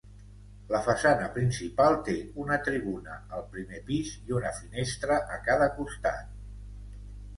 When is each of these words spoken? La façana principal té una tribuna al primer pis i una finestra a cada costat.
La 0.75 0.79
façana 0.85 1.25
principal 1.35 1.97
té 2.07 2.15
una 2.45 2.57
tribuna 2.69 3.17
al 3.39 3.45
primer 3.57 3.83
pis 3.91 4.15
i 4.31 4.35
una 4.41 4.55
finestra 4.61 5.23
a 5.37 5.41
cada 5.51 5.69
costat. 5.77 6.35